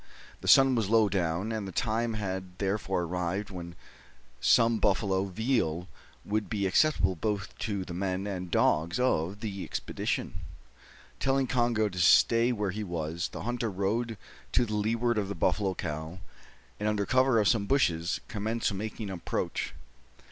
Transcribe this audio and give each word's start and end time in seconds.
The 0.39 0.47
sun 0.47 0.73
was 0.73 0.89
low 0.89 1.09
down; 1.09 1.51
and 1.51 1.67
the 1.67 1.71
time 1.71 2.15
had 2.15 2.57
therefore 2.57 3.03
arrived 3.03 3.51
when 3.51 3.75
some 4.39 4.79
buffalo 4.79 5.25
veal 5.25 5.87
would 6.25 6.49
be 6.49 6.65
acceptable 6.65 7.15
both 7.15 7.55
to 7.59 7.85
the 7.85 7.93
men 7.93 8.25
and 8.25 8.49
dogs 8.49 8.99
of 8.99 9.41
the 9.41 9.63
expedition. 9.63 10.37
Telling 11.19 11.45
Congo 11.45 11.87
to 11.87 11.99
stay 11.99 12.51
where 12.51 12.71
he 12.71 12.83
was, 12.83 13.27
the 13.27 13.43
hunter 13.43 13.69
rode 13.69 14.17
to 14.53 14.65
the 14.65 14.73
leeward 14.73 15.19
of 15.19 15.27
the 15.29 15.35
buffalo 15.35 15.75
cow, 15.75 16.17
and, 16.79 16.89
under 16.89 17.05
cover 17.05 17.39
of 17.39 17.47
some 17.47 17.67
bushes, 17.67 18.21
commenced 18.27 18.73
making 18.73 19.11
approach. 19.11 19.75